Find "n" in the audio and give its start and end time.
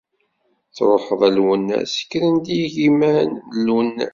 3.35-3.55